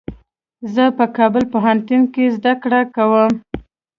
[0.73, 3.31] زه په کابل پوهنتون کي زده کړه کوم.